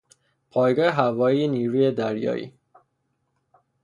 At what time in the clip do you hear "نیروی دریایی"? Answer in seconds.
1.47-2.53